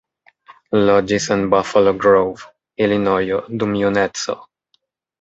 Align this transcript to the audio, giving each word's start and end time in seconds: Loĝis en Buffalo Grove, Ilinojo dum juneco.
Loĝis 0.89 1.27
en 1.35 1.43
Buffalo 1.55 1.95
Grove, 2.05 2.49
Ilinojo 2.87 3.41
dum 3.61 3.81
juneco. 3.85 4.41